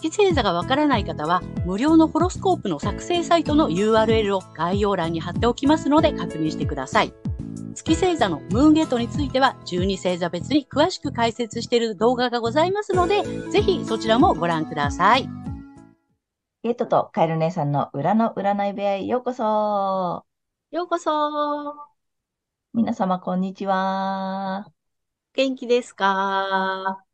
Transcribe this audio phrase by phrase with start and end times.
[0.00, 7.12] 月星座がわからない方は、無料のホロスコープの作成サイトの URL を概要欄に貼っておきますので確認してください。
[7.74, 15.28] 月星座のムーンゲートについては、12星座別に詳しく解説している動画がございますので、ぜひそちらもご覧ください。
[16.62, 20.24] ゲートとカエル姉さんの裏の占い部屋へようこそ。
[20.70, 21.10] ようこそ。
[22.72, 24.70] 皆様、こんにちは。
[25.34, 27.04] 元気ですか？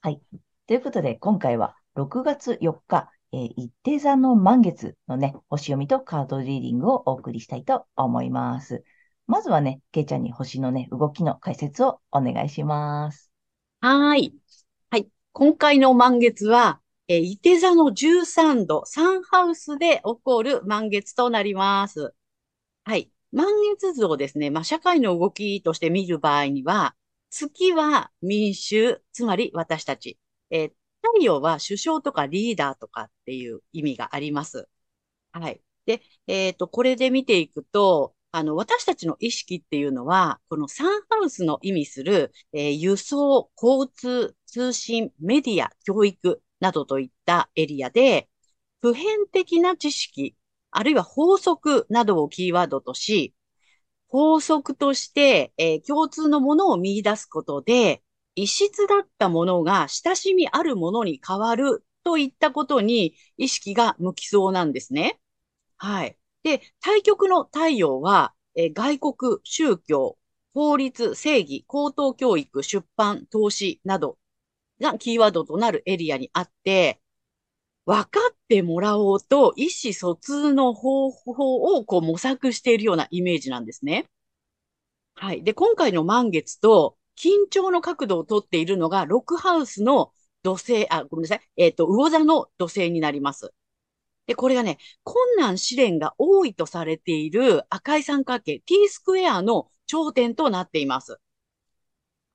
[0.00, 0.20] はい。
[0.66, 8.84] ということで、今回は6月4日、えー、一定座の満月のね、星読みとカードリーディングをお送りしたいと思います。
[9.26, 13.32] まずはね、けいちゃんに星のね、動きの解説をお願いします。
[13.80, 14.34] はい。
[14.90, 15.08] はい。
[15.32, 22.14] 今回の満月は、えー、伊手座の13度、サンハウスで起こる満月となります。
[22.84, 23.10] はい。
[23.32, 26.94] 満月図をですね、まあ、社会の動きとして見る場合には、
[27.30, 30.18] 月は民衆、つまり私たち。
[30.50, 30.72] えー、
[31.14, 34.68] 太陽は首相とかリーダーとかっていう意味があります。
[35.32, 35.62] はい。
[35.86, 48.28] で、えっ、ー、と、これで見ていくと、あの、私たちの意識っていうのは、このサンハウスの意味する、えー、輸送、交通、通信、メディア、教育などといったエリアで、
[48.82, 50.36] 普遍的な知識、
[50.70, 53.34] あるいは法則などをキーワードとし、
[54.08, 58.02] 法則として、えー、共通のものを見出すことで、
[58.36, 65.18] 異質だったものが親しみあるものに変わるといったことに意識が向きそうなんですね。
[65.78, 66.18] はい。
[66.44, 70.18] で、対極の太陽は、え外国、宗教、
[70.54, 74.18] 法律、正義、高等教育、出版、投資など
[74.80, 77.00] がキーワードとなるエリアにあって、
[77.86, 84.06] 分かってもらおうと意思疎通の方法をこう模索しているようなイメージなんですね。
[85.14, 85.42] はい。
[85.42, 90.12] で、今回の満月と緊張の角度をとっているのが、ロックハウスの
[90.42, 91.40] 土星、あ、ごめんなさい。
[91.56, 93.52] えっ、ー、と、魚座の土星になります。
[94.26, 101.18] で、これがね、困難試練が多いとされている赤い三角形 T スクエアの頂点となっています。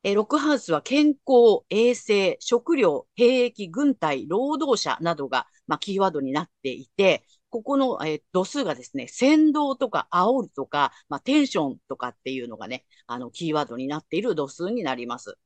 [0.04, 15.38] えロックハウスは健康、衛生、食料、兵役、軍隊、労働者などが、まあ、キーワードになっていて、ここの、えー、度数がですね、先導とか煽るとか、まあ、テンションとかっていうのがね、あの、キーワードになっている度数になります。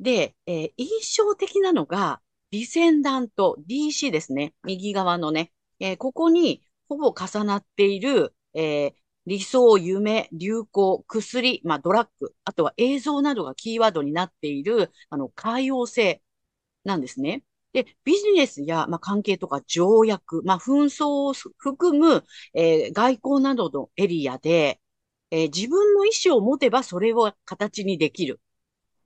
[0.00, 2.20] で、えー、印象的なのが、
[2.50, 4.54] ディセンダント、DC ですね。
[4.64, 8.94] 右側のね、えー、ここにほぼ重なっている、え、
[9.26, 16.22] 理想、夢、流行、薬、まあ、ドラッグ、あとは映像などがキーワードになっている、あの、海洋性
[16.84, 17.44] なんですね。
[17.72, 22.24] で、ビジネスや、まあ、関係とか条約、まあ、紛争を含む、
[22.54, 24.80] えー、外交などのエリアで、
[25.30, 28.40] えー、自分の意思を持てばそれを形にできる。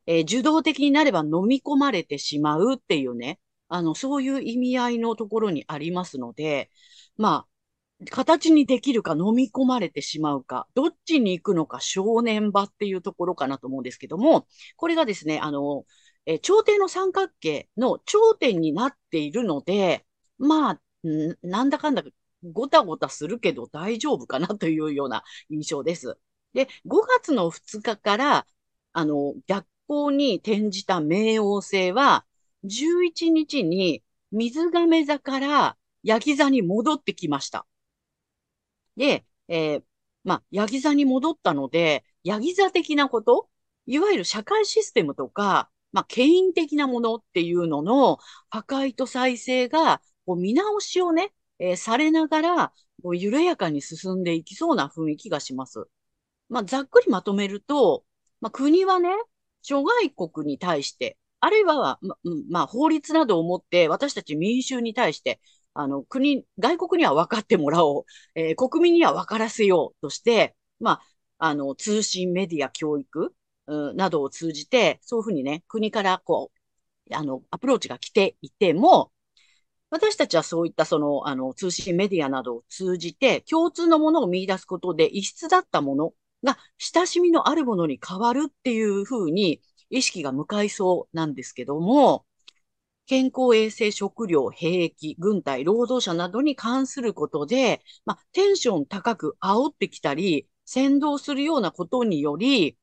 [0.06, 6.70] えー、受動的になれば飲み込まれてしまうっていうね、あの、そういう意味合いのところにありますので、
[7.16, 7.48] まあ、
[8.10, 14.46] 形にできるか飲み込まれてしまうか、どっちに行くのか正念場っていうところかなと思うんですけども、
[14.76, 15.84] これがですね、あの、
[16.26, 20.04] え朝廷の三角形の頂点になっているので、
[20.38, 20.80] まあ、
[21.42, 22.02] なんだかんだ
[22.52, 26.18] ごたごたするけど大丈夫かなというような印象です。
[26.52, 28.46] で、5月の2日から、
[28.92, 32.26] あの、逆光に転じた冥王星は、
[32.64, 37.66] 11日に水亀座からヤギ座に戻ってきました。
[38.96, 39.82] で、えー、
[40.24, 43.48] まあ、ヤギ座に戻ったので、ヤギ座的なこと、
[43.86, 48.18] いわゆる社会システムとか、まあ、権威的なものっていうのの
[48.50, 52.72] 破壊と再生が、こう見直しをね、えー、されながら、
[53.02, 55.86] こう緩やかに進んでいきそうな雰囲気がします。
[56.50, 58.04] まあ、ざっくりまとめると、
[58.42, 59.08] まあ、国はね、
[59.62, 62.18] 諸外国に対して、あるいは、ま、
[62.50, 65.40] まあ、法律などをもって私たち民衆に対して、
[65.72, 68.04] あの、国、外国には分かってもらおう、
[68.34, 71.00] えー、国民には分からせようとして、ま
[71.38, 73.34] あ、あの、通信、メディア、教育、
[73.66, 76.52] などを通じて、そういうふうにね、国からこ
[77.10, 79.12] う、あの、アプローチが来ていても、
[79.90, 89.60] 私たちはそういったその、あの、通信メディアなどを通じて、共通のものを見出すことで、異質だったものが親しみのあるものに変わるっていうふうに
[89.90, 92.26] 意識が向かいそうなんですけども、
[93.06, 102.76] 健康衛生食料兵役、軍隊、労働者などに関することで、まあ、テンション高く煽ってきたり、先導するようなことにより、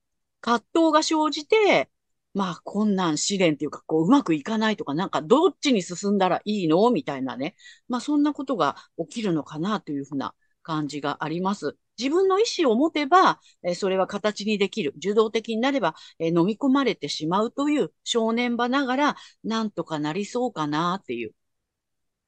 [0.44, 1.90] 葛藤が生じて、
[2.34, 6.90] まあ、困難試練っていうか、こう、うまくいかないとか、なんか、どっちに進んだらいいの？
[6.92, 7.56] みたいなね。
[7.88, 11.78] まあ、そんなことが起きるのかなというふうな感じがあります。
[11.98, 14.94] 自分の意思を持てば、えそれは形にできる。
[14.98, 21.34] 受動的になれば、え飲み込まれてしまうという少年場ながら、なんとかなりそうかなっていう。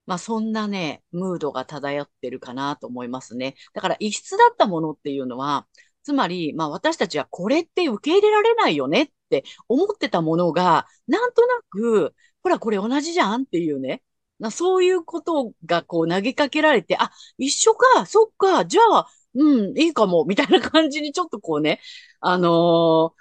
[0.06, 3.56] まあそんなね、ムードが漂ってるかなと思いますね。
[3.74, 5.68] だから異質だったものっていうのは、
[6.06, 14.04] つまり、まあ私たちはこれって受け入れられないよねって思ってたものが、なんとなく、ほらこれ同じじゃんっていうね。
[14.40, 21.80] なそういうことがこう投げかけられて、あ、一緒か、そっか、じゃあ、うん、いいかも、みたいな感じにちょっとこうね、
[22.20, 23.16] あの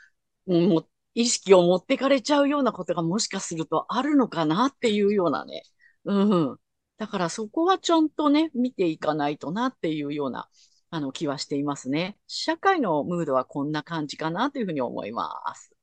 [0.48, 5.62] ー、も意識を持ってかれちゃうようなことがもしかするとあるのかなっていうようなね。
[6.04, 6.58] うん。
[6.98, 10.48] だからそこはちゃんとね、見ていかないとなっていうような、
[10.94, 12.16] あの、気はしていますね。
[12.28, 15.74] 社会のムードはこんな感じかなというふうに思います。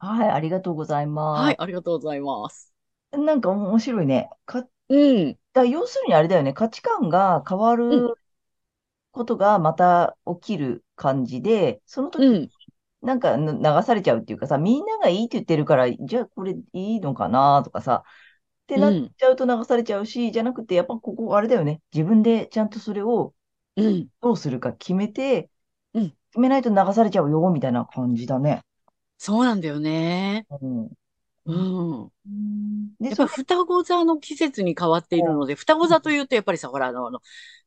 [0.00, 1.42] はい、ありがとうございます。
[1.44, 2.74] はい、ありがとうございます。
[3.12, 4.28] なんか面白いね。
[4.44, 5.38] か、うん。
[5.54, 6.52] だ要するにあれだよね。
[6.52, 8.18] 価値観が変わる
[9.12, 12.50] ことがまた起きる感じで、その時に
[13.00, 21.80] なんか流されちゃうっていうかさ、みんながいいって言ってるから、じゃあこれいいのかなとかさ、ってなっちゃうと流されちゃうし、じゃなくて、やっぱここあれだよね。
[21.94, 23.34] 自分でちゃんとそれを
[24.20, 25.50] どうするか決めて、
[25.94, 26.10] うん。
[26.30, 28.62] 決めないと流されちゃうよ、みたいな感じだね。
[29.18, 30.46] そうなんだよね。
[30.50, 30.90] うん。
[31.46, 32.08] うん。
[33.00, 37.10] で、やっぱ双子座の季節に変わっているので、双子座というと、やっぱりさ、ほら、あの、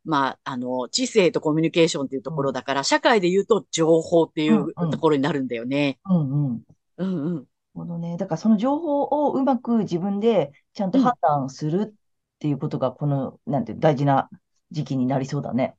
[0.04, 6.00] まあ、あの、知性とコミュニケーションっていうところだから、社会で言うと情報っていうところになるんだよね。
[6.06, 6.64] うんうん。
[6.98, 7.46] うんうん。
[7.74, 8.18] ほどね。
[8.18, 11.94] だからその情報をうまく自分でちゃんと判断するっ
[12.40, 14.30] ていうことが、この、なんて大事な
[14.72, 15.76] 時期になりそうだね。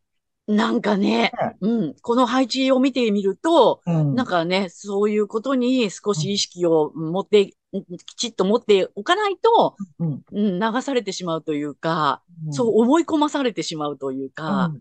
[0.52, 14.72] なんかね、うん、この配置を見てみると、うん、なんかね、そういうことに少し意識を持って、うん、きちっと持っておかないと、うん、流されてしまうというか、そう思い込まされてしまうというか、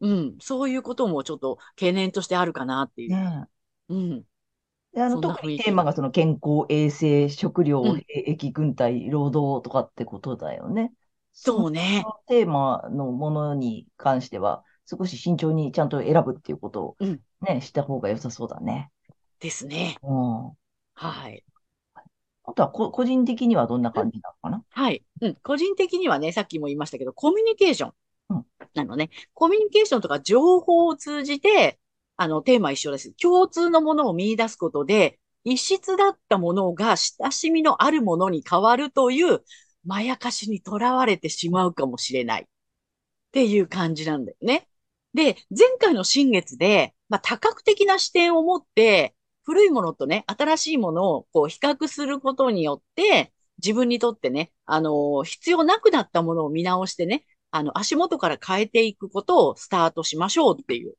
[0.00, 3.10] うんそういうこともちょっと懸念としてあるかなっていう。
[3.10, 3.44] ね、
[3.90, 4.22] うん。
[4.94, 10.92] で、あの、特にテーマがその健康、衛生、食料、兵役、軍隊、労働とかってことだよね。
[11.32, 12.04] そうね。
[12.26, 18.90] テーマのものに関しては、少し慎重にちゃんと選ぶっていうことをね、うん、した方が良さそうだね。
[19.38, 19.96] ですね。
[20.02, 20.52] うん。
[20.94, 21.44] はい。
[22.44, 25.04] あとはこ、個人的にはどんな感じなのかな、うん、はい。
[25.20, 25.34] うん。
[25.42, 27.92] 個人的にはね、さっきも言いましたけど、コミュニケーション。
[28.30, 28.46] うん。
[28.74, 29.10] なのね。
[29.32, 31.78] コミュニケーションとか情報を通じて、
[32.16, 33.12] あの、テーマ一緒です。
[33.12, 39.42] 共通のものを見出すことで、異質だったものが親しみのあるものに変わるという、
[39.86, 42.42] まやかしにとらわれてしまうかもしれない。
[42.42, 42.46] っ
[43.32, 44.66] ていう感じなんだよね。
[45.14, 49.14] で、前回の新月で、まあ、多角的な視点を持って、
[49.44, 60.94] 古いものとね、新しいものをこう比較することによって、自分にとってね、あの、必要なくなったものを見直してね、あの、足元から変えていくことをスタートしましょうっていう、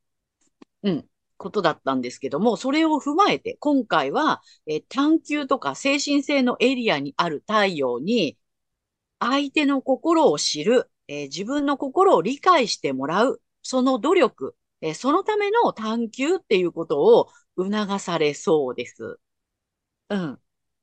[0.84, 1.06] うん、
[1.38, 8.38] ことだったんですけども、それを踏まえて、今回は、え探求とか精神性のエリアにある太陽に、
[9.20, 19.20] 相手の心を知る、えー、自分の心を理解してもらう、その努力、えそのための探求っていうことを促されそうです。
[20.10, 20.40] うん。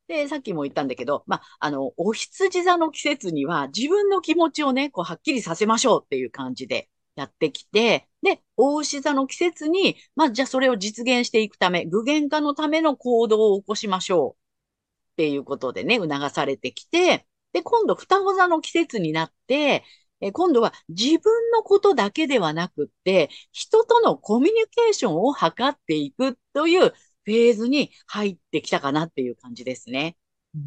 [0.08, 19.84] で、さっきも言ったんだけど、まあ、あの、お羊座の季節には自分の気持ちをね、こう、はっきりさせましょうっていう感じでやってきて、で、大牛座の季節に、まあ、じゃあそれを実現していくため、具現化のための行動を起こしましょうっていうことでね、促されてきて、で、今度、双子座の季節になって、
[20.20, 30.16] え今度は自分のことだけではなくって、人とのコミュニケーションを図っていくというフェーズに入ってきたかなっていう感じですね。
[30.54, 30.58] う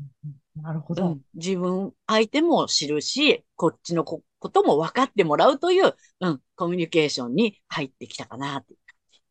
[0.59, 9.21] ん、なるほど、うん、自分、相手も知るし、こっちのことも分かってもらうという、うん、コミュニケーションに入ってきたかなっていう感じ。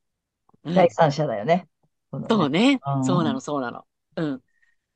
[0.65, 1.69] うん、第三者だよね。
[2.29, 2.81] そうね。
[3.05, 3.85] そうなの、そうなの。
[4.17, 4.41] うん。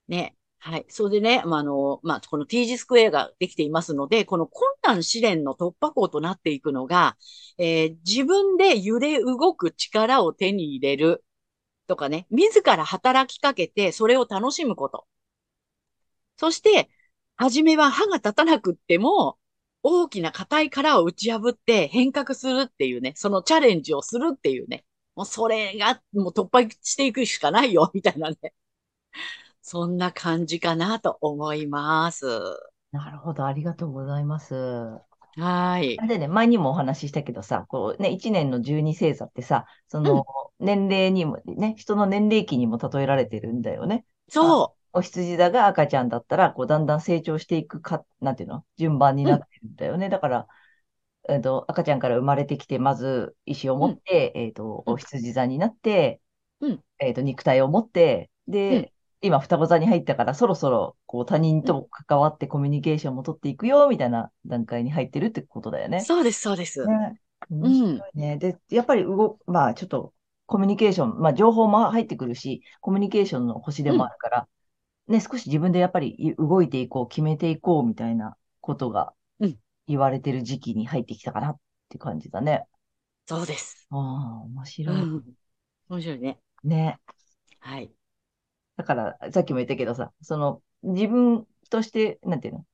[0.09, 0.35] ね。
[0.67, 0.87] はい。
[0.89, 7.19] それでね、まあ、あの、まあ、この T 字スクエアができていますので、この困難試練の突破口となっていくのが、
[7.59, 11.23] えー、自分で揺れ動く力を手に入れる
[11.87, 15.07] とかね、自ら働きかけてそれを楽しむこと。
[16.37, 16.89] そして、
[17.37, 19.39] 初めは歯が立たなくっても、
[19.83, 28.55] 大きな硬い殻を打ち破って変革するっていうね、そのチャレンジをするっていうね、もうそれがもう突破していくしかないよ、みたいなね。
[29.65, 32.25] そんな感じかなと思います。
[32.93, 33.45] なるほど。
[33.47, 34.55] ありがとうございます。
[35.37, 36.05] はい。
[36.09, 40.25] でね、前にもお話ししたけどさ、こうね、1年の十二星座ってさ、その、うん。
[40.59, 44.05] 年齢にも、ね、人の年齢期にも例えられてるんだよね。
[44.39, 49.31] あ、そお羊座が赤ちゃんだったら、こう、だんだん成長していくか、なんていうの順番にう。
[49.31, 49.37] うん。
[49.37, 50.09] なってるんだよね。
[50.09, 50.49] だから、
[51.29, 53.89] えっと、赤ちゃんから生まれてきて、まず意思をうん。
[53.89, 54.99] 持って、えっと、おうん。
[54.99, 56.21] 羊座になって、
[56.61, 56.85] うん。
[56.99, 58.31] えっと、肉体を持って、
[58.69, 58.87] うん。
[58.87, 58.94] で、
[59.25, 61.81] 今、双子座に入ったから、そろそろ、こう、他人うん。
[61.81, 66.11] と関わってコミュニケーションも取っていくよ、みたいな段階に入ってるってことだよね。
[66.11, 66.81] そうです、そうです。
[66.85, 67.19] ね。
[67.51, 68.05] 面うん。
[68.05, 68.39] 白いね。
[68.39, 70.15] で、やっぱり動、まあ、ちょっと、
[70.47, 73.97] コミュニケーション、まあ、情報も入ってくるし、コミュニケーションの星でうん。
[73.97, 74.49] もあるから、
[75.09, 79.59] ね、少し自分でやっぱりい動いていこう、決めていこう、みたいなことがうん。
[79.89, 82.67] 言われてる時期に入ってきたかなって感じだね。
[83.27, 83.89] そうです。
[83.91, 85.05] ああ、面白い。
[85.05, 85.37] うん。
[85.89, 86.41] 面白いね。
[86.65, 86.99] ね。
[87.61, 87.93] はい。
[88.77, 92.67] だから、さっきも言ったけどさ、その、自分として、なんていうの、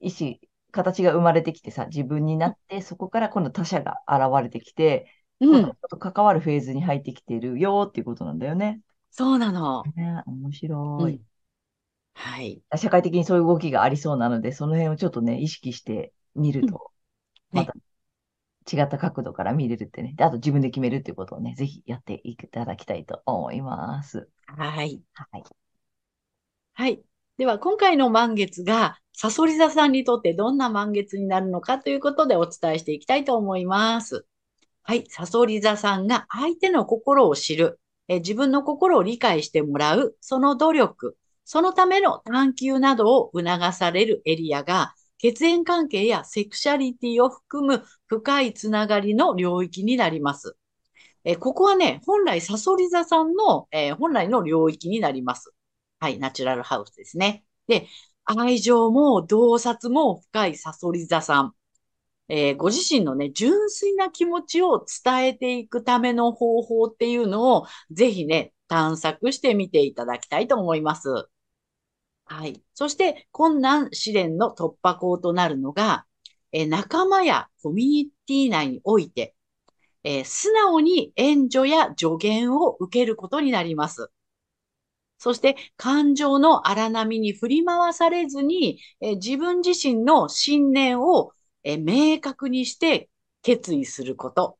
[0.00, 0.38] 意思、
[0.70, 5.76] 形が生まれてきてさ、自分になって、そこから今度他者が現れてきて、うん。
[5.80, 8.80] 人と関わるフェーズに入ってきてるよっていうことなんだよね。
[9.10, 9.90] そうなの。
[9.96, 11.20] ね、面白い。
[11.20, 11.24] うん。
[12.14, 12.62] はい。
[12.76, 16.76] 社会的にそういう動きがありそうなので、その辺をちょっとね、意識してみるうん。
[16.76, 16.92] と、
[17.52, 17.82] またね。
[18.70, 20.14] 違った角度から見れるってね。
[20.16, 24.28] で、あと自分で決めるっていうことをね、ぜひやっていただきたいと思います。
[24.46, 25.02] はい。
[25.14, 25.44] はい。
[26.74, 27.02] はい。
[27.38, 34.26] では、今回の満月が、さそり座さんにとってどんな満月になるのかということでお伝えしていきたいと思います。
[34.82, 35.06] はい。
[35.08, 50.56] さそり座さんが相手の心を知る、え自分の心を理解してもらう、その努力、そのための探求などを促されるエリアが、血縁関係やセクシャリティを含む深いつながりの領域になります。
[51.24, 55.52] えここはね、本来サソリ座さんの、えー本来の領域になります。
[56.00, 57.44] はい、ナチュラルハウスですね。
[57.66, 57.88] で、
[58.24, 61.54] 愛情も洞察も深いサソリ座さん。
[62.28, 71.28] えーご自身のね、純粋な気持ちを伝えていくための方法っていうのを、ぜひね、探索してみていただきたいと思います。
[72.28, 72.62] はい。
[72.74, 76.06] そして、困難試練の突破口となるのが、
[76.52, 79.34] え仲間やコミュニティ内において、
[80.04, 84.10] え素直に援助や助言を受けることになります。
[85.18, 91.32] そして感情の荒波に振り回されずに、え自分自身の信念を、
[91.64, 93.10] え明確にして
[93.42, 94.58] 決意すること。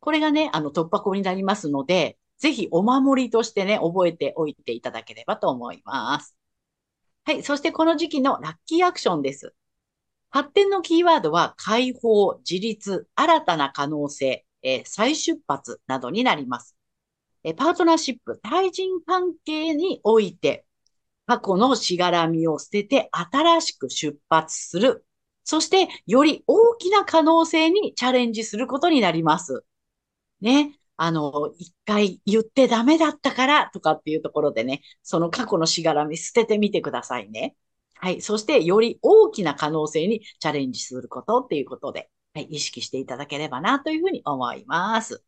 [0.00, 6.35] これがね、あの突破口になりますので、ぜひお守りとしてね、覚えておいていただければと思います。
[7.26, 7.42] はい。
[7.42, 9.52] そしてこの時期のラッキーアクションです。
[10.30, 16.76] 発展のキーワードは解放、自立、新たな可能性、えー再出発などになります。
[17.44, 20.66] えーパートナーシップ、対人関係において、
[21.26, 25.06] 過去のしがらみを捨てて新しく出発する。
[25.44, 29.64] そして、より大きな可能性にチャレンジすることになります。
[30.40, 30.78] ね。
[30.96, 37.56] あの、一回言ってダメだったからとかっていうところでね、その過去のしがらみ捨ててみてくださいね。
[37.94, 38.20] はい。
[38.20, 42.44] そして、より大きな可能性にチャレンジすることっていうことで、はい。
[42.44, 45.24] 意識していただければなというふうに思います。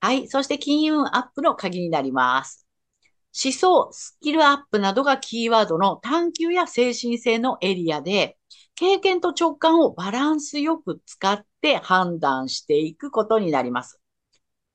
[0.00, 0.28] はい。
[0.28, 2.66] そして、金運アップの鍵になります。
[3.44, 8.38] 思想、スキルアップなどがキーワードの探求や精神性のエリアで、
[8.74, 14.00] 経験と直感をバランスよく使って判断していくことになります。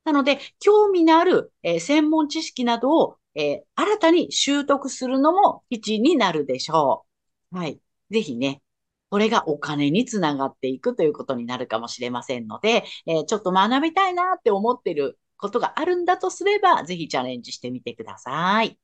[0.04, 7.06] なので、興味のある、えー専門知識などを、えー新たに習得するのも基地になるでしょ
[7.54, 7.58] う。
[7.58, 7.80] はい。
[8.10, 8.62] ぜひね、
[9.10, 18.80] これがお金につながっていくということになるかもしれませんので、えーちょっと学びたいなって思ってることがあるんだとすれば、ぜひチャレンジしてみてください。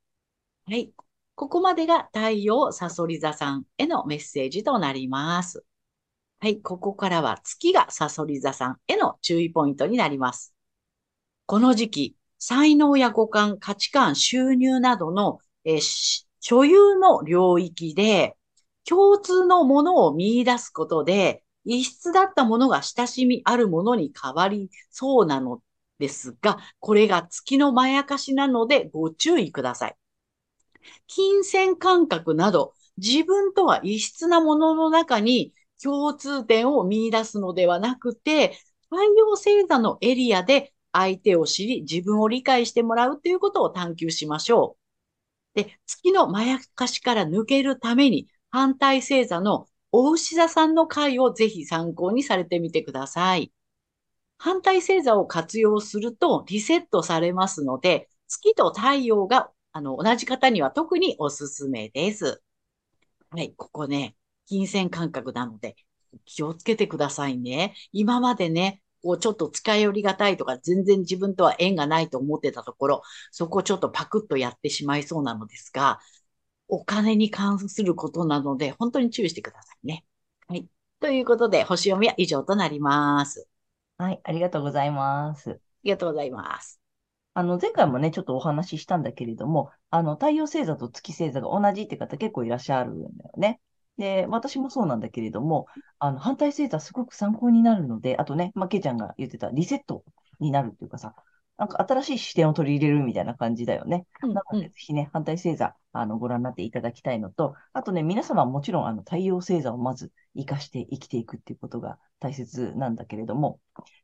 [0.68, 0.94] はい。
[1.36, 5.66] ここまでが太陽サソリ座さんへのメッセージとなります。
[6.40, 6.62] はい。
[6.62, 10.56] ここからは月がサソリ座さんへの注意ポイントになります。
[11.48, 18.38] この時期、才能や五感、価値観、収入などの、えー所有の領域で
[18.88, 25.62] 共通のものを見出すことで、異質だったものが親しみあるものに変わりそうなの
[26.00, 29.98] ですが、これが月のまやかしなのでご注意ください。
[31.08, 38.58] 金銭感覚など、自分とは異質なものの中に共通点を見出すのではなくて、
[38.90, 44.78] 太陽星座のエリアで相手を知り、自分を理解してもらうということを探求しましょ
[45.56, 45.62] う。
[45.64, 53.52] で、月のまやかしから抜けるために、反対星座のお牛座さんの回をぜひ参考にされてみてください。
[54.38, 62.42] 反対星座を活用するとリセットされますので、月と太陽があの、同じ方には特におすすめです。
[63.30, 64.16] はい、ここね、
[64.48, 65.76] 金銭感覚なので、
[66.26, 67.76] 気をつけてくださいね。
[67.92, 73.02] 今までね、こうちょっと近寄りがたいとか、全然自分とは縁がないと思ってたところ、
[73.32, 76.00] そこをちょっとパクッとやってしまいそうなのですが、
[76.68, 80.06] お金に関することなので、本当に注意してくださいね。
[80.48, 80.68] はい。
[81.00, 83.48] ということで、星読みは以上となります。
[83.98, 85.52] はい、ありがとうございます。
[85.52, 86.80] ありがとうございます。
[87.34, 93.62] あの、前回もね、ちょっとお話ししたんだけれども、あの、太陽星座と月星座が同じって方結構いらっしゃるんだよね。
[93.98, 95.68] で、私もそうなんだけれども、
[96.00, 100.04] あの、反対星座すごく参考になるので、あとね、まあ、ケイちゃんが言ってたリセット
[100.40, 101.16] になるっていうかさ、
[101.58, 104.06] なんか新しい視点を取り入れるみたいな感じだよね。
[104.22, 113.60] うんなので、ぜひね、反対星座、あの、ご覧になっていただきたいのと、あとね、皆様はもちろん、あの、太陽星座をまず活かして生きていくっていうことが大切なんだけれども、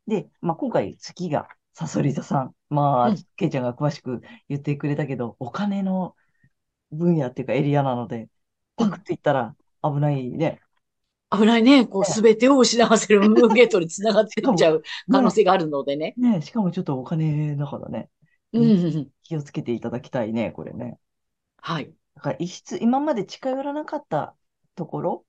[0.08, 2.54] で、まあ、今回月がサソリ座さん。
[2.70, 6.16] まあうん、ケイちゃんが詳しく言ってくれたけど、お金の
[6.90, 8.28] 分野っていうかエリアなので、
[8.76, 10.60] パクっていったら危ないね。
[11.30, 11.86] 危ないね。
[11.86, 16.14] こう、すべてを失わせるムーンゲートにつながってっちゃう可能性があるのでね。
[16.16, 18.08] ね、しかもちょっとお金だからね、
[18.52, 19.08] うん。
[19.22, 20.98] 気をつけていただきたいね、これね。
[21.60, 21.92] はい。
[22.14, 24.34] だから一室、今まで近寄らなかった
[24.76, 25.24] ところ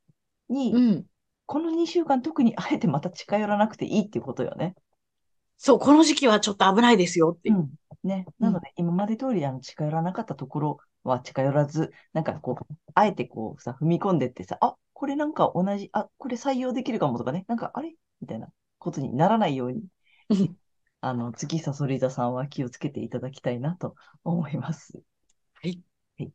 [0.49, 1.05] に、うん。
[1.47, 4.75] この2週間特にあえてまた近寄らなくていいっていうことよね。
[5.57, 7.59] そう、この時期はちょっと危ないですよっていうう。
[7.61, 7.69] ん。
[8.03, 8.25] ね。
[8.39, 10.77] なので、今まで通りあの近寄らなかったところ
[11.09, 17.95] は近寄らず、なんかこう、あえてこうさ、踏み込んでってさ、あ、これなんか同じ、あ、これ採用できるかもとかね、なんかあれ？
[18.21, 18.47] みたいな
[18.79, 19.83] ことにならないように
[20.29, 20.57] うん、
[21.01, 25.01] あの、月さそり座さんは気をつけていただきたいなと思います。
[25.53, 25.81] はい。
[26.17, 26.33] はい。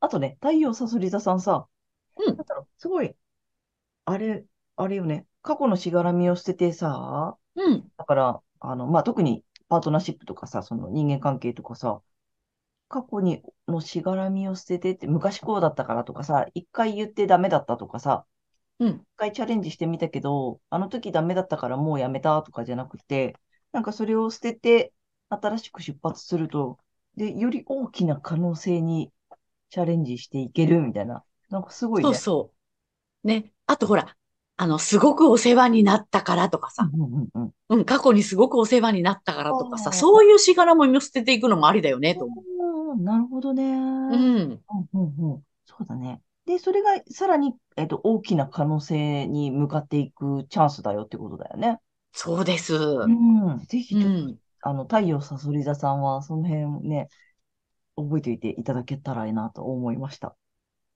[0.00, 1.68] あとね、太陽さそり座さんさ、
[2.16, 3.16] うんだろう、すごい、
[4.06, 4.46] あれ、
[4.76, 7.90] あれよね、過去のしがらみを捨ててさ、うん。
[7.98, 12.02] だから、あの、まあ、特にパートナーシップとかさ、その人間関係とかさ、
[12.88, 18.24] 過去にのしがらみを捨ててって、昔こうだったからとかさ、一回言ってダメだったとかさ、
[18.78, 18.88] うん。
[18.88, 23.36] 一回チャレンジしてみたけど、あの時ダメだったからもうやめたとかじゃなくて、
[23.72, 24.92] なんかそれを捨てて、
[25.28, 26.78] 新しく出発すると、
[27.16, 29.12] で、より大きな可能性に
[29.70, 32.08] チャレンジしていけるみたいな、なんかすごいね。
[32.08, 32.52] そうそ
[33.24, 33.26] う。
[33.26, 33.52] ね。
[33.66, 34.16] あとほら、
[34.56, 42.44] あの、すごくお世話になったからとかさ、うんうんうんうん、過去にすごくお世話になったからとかさ、そういうしがらみを捨てていくのもありだよね、と思う
[42.94, 43.04] ん。
[43.04, 43.64] なるほどね。
[43.64, 44.14] う。
[44.14, 44.62] うんうん。
[44.94, 45.42] うんうん。
[45.66, 46.20] そうだね。
[46.46, 51.78] で、それがさらに、えっと、大きな可能性に向かっていくチャンスだよってことだよね。
[52.12, 52.74] そうです。
[52.74, 53.58] うん。
[53.66, 54.36] ぜひうちょっと、ん。
[54.62, 57.08] あの、太陽さそり座さんは、その辺ね、
[57.96, 60.36] 覚えておいていただけたらいいなと思いました。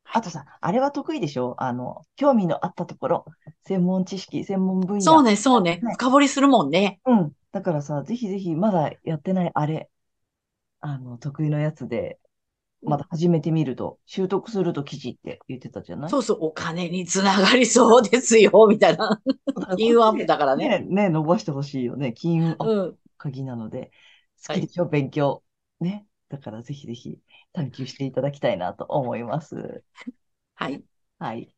[0.05, 1.55] あとさ、あれは得意でしょ？
[1.59, 3.25] あの、興味のあったところ、
[3.65, 5.01] 専門知識、専門分野。
[5.01, 5.95] そうね、そうねね。
[5.95, 7.01] 深掘りするもんね。
[7.07, 7.33] うん。
[7.53, 9.89] だからさ、ぜひぜひ、まだやってないあれ、
[10.83, 12.18] あの、得意のやつで、
[12.85, 16.11] まだ始めてみると、習得すると記事って言ってたじゃない？
[16.11, 19.23] そうそう、お金につながりそうですよ、みたいな。
[19.77, 20.81] 金運アップだからね。
[20.81, 22.12] ね、ね、伸ばしてほしいよね。
[22.12, 22.99] 金運アップうん。
[23.18, 23.92] 鍵なので、
[24.45, 25.45] 好はいきでしょ、勉強。
[25.81, 26.07] ね。
[26.29, 27.18] だからぜひぜひ
[27.53, 29.85] 探求していただきたいなと思います。
[30.55, 30.83] はい。
[31.18, 31.55] はい。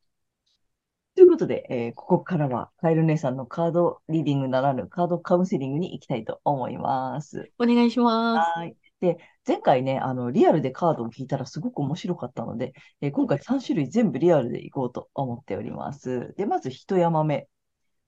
[1.14, 7.50] ということで、えーここからはカエル姉さんのカードリーディングならぬカードカウンセリングに行きたいと思います。
[7.58, 8.48] お願いします。
[8.58, 8.76] はい。
[9.04, 16.34] で、前回ね、あの、リアルでカードを引いたらすごく面白かったので、えー今回3種類全部リアルでいこうと思っております。
[16.36, 17.48] で、まず一山目、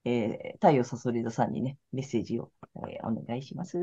[0.05, 2.51] えー太陽さそり座さんにね、メッセージを、
[2.89, 3.77] えーお願いします。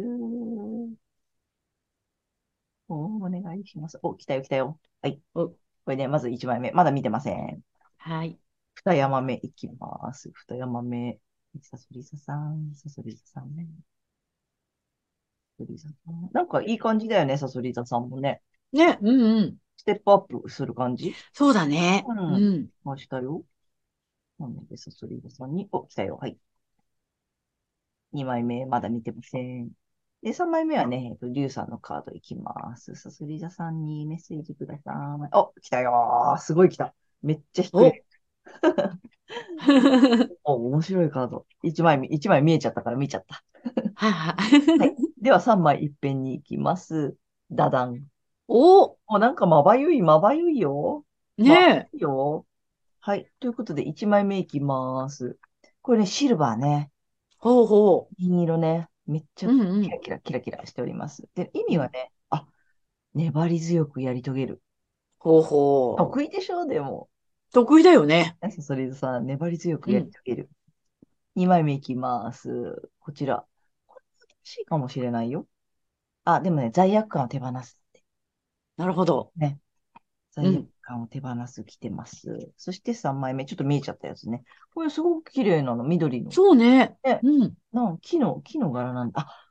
[2.89, 3.99] おお願いします。
[4.03, 4.79] お、来たよ、来たよ。
[5.03, 5.21] はい。
[5.35, 5.57] おこ
[5.91, 6.73] れね、まず1枚目。
[6.73, 7.63] まだ見てません。
[7.99, 8.39] はい。
[8.75, 10.31] 二山目いきます。
[10.33, 11.19] 二山目。
[11.63, 13.67] さそり座さん、さそり座さんね。
[15.59, 16.31] さそり座さん。
[16.33, 18.41] なんかいい感じだよね、さそり座さんもね。
[18.73, 19.57] ね、うんうん。
[19.77, 21.15] ステップアップする感じ？
[21.33, 22.05] そうだね。
[22.09, 22.69] ううんん。
[22.85, 23.45] ましたよ。
[24.39, 26.17] なので、さそり座さんに、お、来たよ。
[26.21, 26.37] はい。
[28.13, 29.71] 二枚目、まだ見てません。
[30.23, 32.95] で、三枚目はね、えっと、リュウさんのカードいきます。
[32.97, 35.29] さそり座さんにメッセージください。
[35.37, 36.39] お、来たよー。
[36.41, 36.95] すごい来た。
[37.23, 38.03] めっちゃ低い。
[40.45, 41.47] お、面白いカード。
[41.63, 43.45] 一枚見、一枚見えちゃったから見ちゃった。
[43.95, 44.97] はい。
[45.23, 47.17] では、3枚いっぺんに行きます。
[47.51, 48.07] ダダン。
[48.49, 51.05] おお、なんかまばゆい、まばゆいよ。
[51.39, 52.47] ねいいよ。
[53.01, 53.31] はい。
[53.41, 55.39] ということで、1枚目いきます。
[55.83, 56.91] これね、シルバーね。
[57.39, 58.89] ほうほ銀色ね。
[59.07, 59.47] めっちう。
[59.47, 59.83] ゃうんうん。
[59.83, 61.29] キラキラ、キラキラしております。
[61.35, 62.47] で、意味はね、あ、
[63.15, 64.63] 粘り強くやり遂げる。
[65.19, 66.15] ほうほう。
[66.15, 66.67] 得意でしょ？
[66.67, 67.09] でも。
[67.55, 68.37] 得意だよね。
[68.43, 70.51] ねそれでさ、粘り強くやり遂げる。
[71.37, 72.91] 2枚目いきます。
[72.99, 73.47] こちら。
[73.87, 75.47] これ難しいかもしれないよ。
[76.25, 78.03] あ、でもね、罪悪感を手放すって。
[78.77, 79.31] なるほど。
[79.37, 79.61] ね。
[80.33, 82.53] 罪うん悪感を手放す来てます。
[82.57, 84.43] そして3枚目、ちょっと見えちゃったやつね。
[84.75, 86.33] これすごく綺麗なの、緑の。
[86.33, 86.99] そうね。
[87.05, 87.55] ねうん。
[87.73, 89.21] なん木の、木の柄なんだ。
[89.21, 89.51] あ、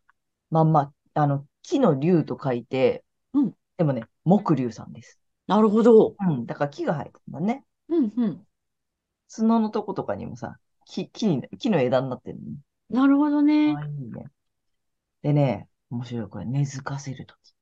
[0.51, 5.19] まんま、あの、木の竜と書いて、うんでもね、木竜さんです。
[5.47, 6.15] なるほど。
[6.19, 6.45] うん。
[6.45, 7.63] だから木が生えてるんだね。
[7.89, 8.47] うんうん。
[9.29, 12.57] 角のとことかにもさ、木、木に、木の枝になってるのね。
[12.89, 13.73] なるほどね。
[13.75, 14.31] あ、いいね。
[15.21, 17.53] でね、面白い、これ、根付かせるとき。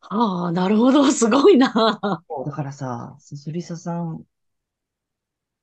[0.00, 1.04] はあ、なるほど。
[1.12, 1.72] すごいな。
[2.28, 4.24] そうだからさ、すすりささん、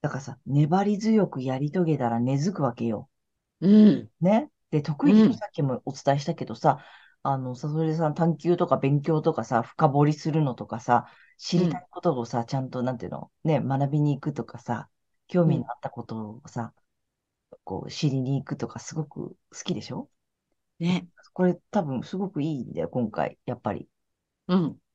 [0.02, 3.10] だからさ、粘り強くやり遂げたら根付くわけよ。
[3.62, 4.12] うん。
[4.22, 4.50] ね？
[4.72, 6.80] で、得意さっきもお伝えしたけどさ、
[7.30, 14.90] あの、さそりさん探求とか勉強とかさ、深掘りするのとかさ、知りたいことをさ、ちゃんと、なんていうの、ね、学びに行くとかさ、
[15.28, 16.74] 興味のあったことをさ、
[17.66, 20.10] こう、知りに行くとか、すごく好きでしょ？
[20.80, 21.08] ね。
[21.34, 23.88] これ多分すごくいいんだよ、今回、やっぱり。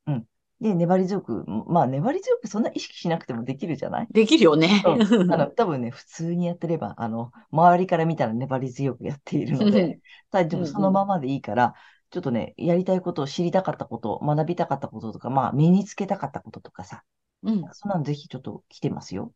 [0.06, 0.26] うん。
[0.60, 4.08] で、粘り強く、まあ、粘り強くそんな意識しなくてもできるじゃない？
[4.10, 4.82] できるよね。
[4.86, 4.98] うん。
[5.26, 10.72] あの、 多分ね、普通にやってれば、あの、周りから見たら粘り強くやっているので、大丈夫、うんうん。
[10.72, 11.74] そのままでいいから、
[12.12, 17.05] ちょっとね、やりたいことを知りたかったこと、学びたかったこととか、まあ、身につけたかったこととかさ、
[17.42, 17.70] うん。
[17.72, 19.33] そんなのぜひちょっと来てますよ。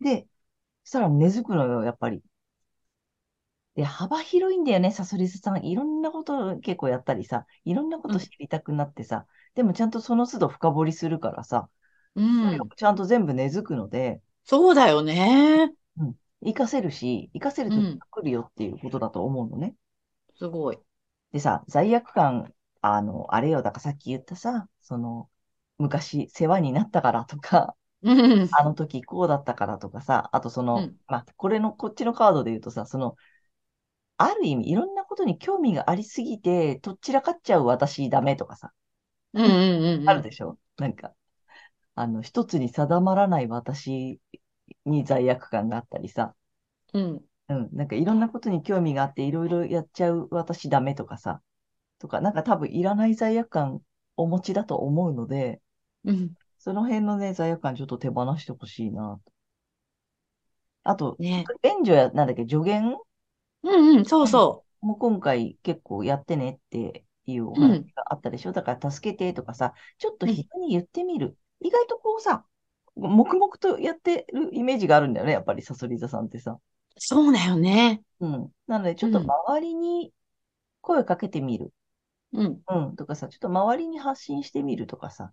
[0.00, 0.28] で、
[0.84, 2.22] そしたら根付くのよ、やっぱり。
[3.76, 5.64] で、幅広いんだよね、サソリスさん。
[5.64, 11.68] いろんなことを結構やったりさ、いろんなこと知りたくなってさ、でもちゃんとその都度深掘りするからさ、
[12.14, 12.72] うん。
[12.76, 15.72] ちゃんと全部根付くので、そうだよね。
[16.42, 19.76] 活かせるし、活かせる時が来るよっていうことだと思うのね。
[20.38, 20.78] すごい。
[21.32, 25.28] でさ、罪悪感、あの、あれよ、だからさっき言ったさ、その、
[25.78, 28.14] 昔世話になったからとか、う
[28.44, 28.48] ん。
[28.52, 33.16] あの時こうだったからとかさ、あとその、うんまあ、これの、こっちのカードで言うとさ、その、
[34.16, 38.72] ある意味、いろんなことに興味がありすぎて、とっちらかっちゃう私ダメとかさ、
[39.34, 40.08] うんうんうんうん。
[40.08, 40.58] あるでしょ？
[40.76, 41.12] なんか、
[41.94, 44.20] あの、一つに定まらない私
[44.84, 46.34] に罪悪感があったりさ、
[46.92, 47.27] うん。
[47.48, 51.40] うん、なんかいろんなことに興味があって、いろいろやっちゃう私ダメとかさ、
[51.98, 53.80] とか、なんか多分いらない罪悪感
[54.16, 55.60] お持ちだと思うので、
[56.04, 56.34] うん。
[56.58, 59.32] その辺のね、罪悪感ちょっと手放してほしいなと。
[60.84, 61.44] あと、ね。
[61.62, 62.96] 援助や、なんだっけ、助言
[63.62, 64.04] うんうん。
[64.04, 71.36] そうそも今回結構やってねっていうおうん話があったでしょ、だから助けてとかさ、ちょっと人に言ってみる。
[71.60, 72.44] 意外とこうさ、
[72.96, 76.58] 黙々とやってるイメージがあるんだよね、やっぱりサソリ座さんってさ。
[76.98, 77.00] う。
[77.00, 78.02] そうだよね。
[78.20, 78.52] うん。
[78.66, 80.12] なので、ちょっとうん周りに
[80.80, 81.72] 声かけてみる。
[82.32, 82.62] うん。
[82.68, 82.96] うん。
[82.96, 85.32] とかさ、ちょっと周りに発信してみるとかさ、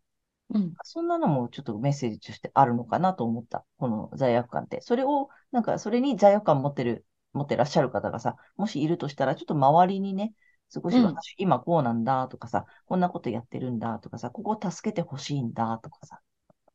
[0.49, 0.73] うん。
[0.84, 3.65] そんなのもちょっとメッセージとしてあるのかなと思った。
[3.78, 4.82] この罪悪感って。
[4.82, 10.34] それを、なんか、それに罪悪感持ってる、持ってらっしゃる方がさ、もしいるとしたら、ちょっと周りにね、
[10.69, 16.21] 少しうん私、今こうなんだとかさ、こんなことやってるんだとかさ、ここを助けてほしいんだとかさ。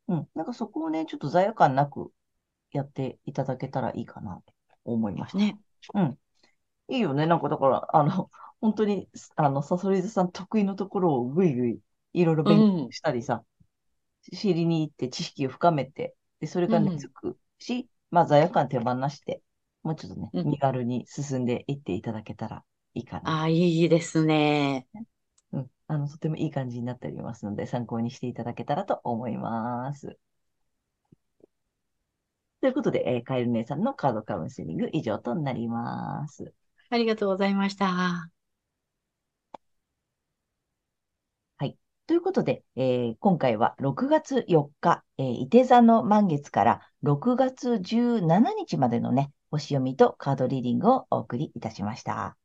[0.07, 0.27] うん。
[0.35, 2.11] なんかそこをね、ちょっと罪悪感なく
[2.71, 4.53] やっていただけたらいいかなと
[4.85, 5.39] 思いました。
[5.39, 5.59] ね。
[5.93, 6.19] うん。
[6.89, 7.25] いいよね。
[7.27, 8.29] なんかだから、あの、
[8.61, 11.81] 本当に、あの、サソリズさん得意のところをぐいぐい、
[12.13, 13.45] いろいろ勉強したりさ、
[14.33, 19.43] 知りに行って知識を深めて、で、それが根付くし、まあ罪悪感手放して、
[19.83, 22.63] もうちょっとね、うん身軽に進んでいっていただけたら
[22.95, 23.33] いいかな。
[23.33, 24.87] ああ、いいですね。
[25.51, 25.71] うん。
[25.87, 30.17] あの、とてもいい感じになっておりますので、参考にしていただけたらと思います。
[32.61, 36.53] ということで、えーカエル姉さんのカードカウンセリング以上となります。
[36.89, 38.29] ありがとうございました。
[42.11, 52.35] ということで、えー今回は6月4日、えー、伊手座の満月から6月17日までのね、星読みとカードリーディングをお送りいたしました。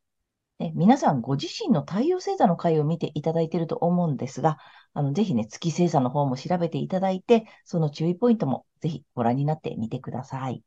[0.61, 4.59] で皆さんご自身の太陽星座の回を見ていただいていると思うんですが、
[4.95, 10.63] あのぜひね、月星座の方も調べていただいて、その注意ポイントもぜひご覧になってみてください。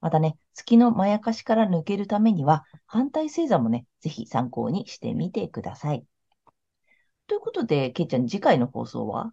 [0.00, 6.04] またね、月のまやかしから抜けるためには、反対星座もね、ぜひ参考にしてみてください。
[7.28, 9.32] ということで、けいちゃん、次回の放送は？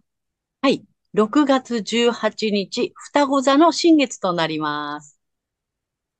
[0.62, 0.84] はい。
[1.12, 5.18] 6月18日、双子座の新月となります。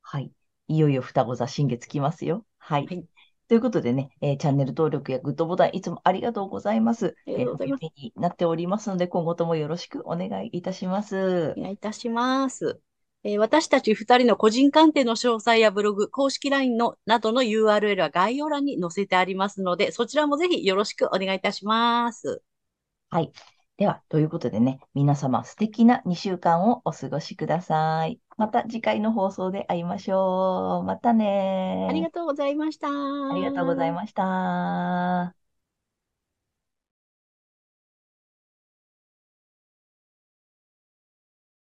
[0.01, 0.31] はい。
[0.67, 2.45] いよいよ双子座新月来ますよ。
[2.57, 2.87] はい。
[2.87, 3.05] はい
[3.51, 7.17] ということでね、えーチャンネル登録やグッドボタンいつもありがとうございます。
[7.27, 11.61] ありがとうございますえーになっておりますので、今後ともよろしくお願いいたしますお。
[11.61, 12.79] 願いいたします。
[13.25, 22.41] えー私たち二人の個人鑑定の詳細やブログ、公式 LINE のなどの URL は概要欄に載せてありますので、そちらもぜひよろしくお願いいたします。
[23.09, 23.33] はい。
[23.75, 28.21] では、ということでね、皆様素敵な2週間をお過ごしください。
[28.41, 30.83] また次回の放送で会いましょう。
[30.85, 32.87] またねありがとうございました。
[32.89, 35.40] ありがとうございました。